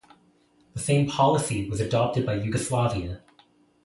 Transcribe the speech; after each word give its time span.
The 0.73 0.79
same 0.79 1.07
policy 1.07 1.69
was 1.69 1.79
adopted 1.79 2.25
by 2.25 2.33
Yugoslavia. 2.33 3.21